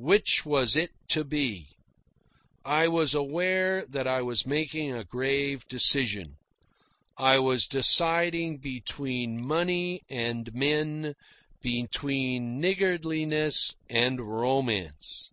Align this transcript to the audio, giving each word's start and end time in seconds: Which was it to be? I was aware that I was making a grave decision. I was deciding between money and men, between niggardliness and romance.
Which 0.00 0.44
was 0.44 0.74
it 0.74 0.90
to 1.10 1.22
be? 1.24 1.68
I 2.64 2.88
was 2.88 3.14
aware 3.14 3.86
that 3.86 4.08
I 4.08 4.22
was 4.22 4.44
making 4.44 4.92
a 4.92 5.04
grave 5.04 5.68
decision. 5.68 6.34
I 7.16 7.38
was 7.38 7.68
deciding 7.68 8.56
between 8.58 9.46
money 9.46 10.00
and 10.10 10.52
men, 10.52 11.14
between 11.62 12.60
niggardliness 12.60 13.76
and 13.88 14.20
romance. 14.20 15.30